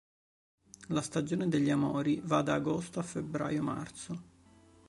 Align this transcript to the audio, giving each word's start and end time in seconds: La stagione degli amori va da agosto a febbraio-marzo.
La 0.87 1.01
stagione 1.03 1.47
degli 1.47 1.69
amori 1.69 2.19
va 2.23 2.41
da 2.41 2.55
agosto 2.55 2.97
a 2.99 3.03
febbraio-marzo. 3.03 4.21